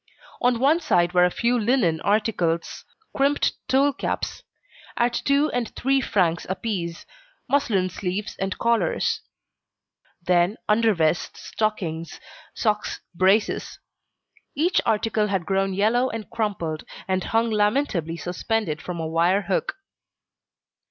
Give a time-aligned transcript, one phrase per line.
[0.41, 4.41] On one side were a few linen articles: crimped tulle caps
[4.97, 7.05] at two and three francs apiece,
[7.47, 9.21] muslin sleeves and collars:
[10.19, 12.19] then undervests, stockings,
[12.55, 13.77] socks, braces.
[14.55, 19.75] Each article had grown yellow and crumpled, and hung lamentably suspended from a wire hook.